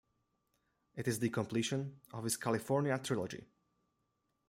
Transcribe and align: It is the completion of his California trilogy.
It 0.95 1.07
is 1.07 1.19
the 1.19 1.29
completion 1.29 1.99
of 2.11 2.23
his 2.23 2.35
California 2.35 2.97
trilogy. 2.97 3.45